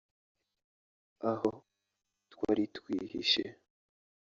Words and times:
aho 1.31 1.49
twari 2.31 2.63
twihishe 2.77 3.45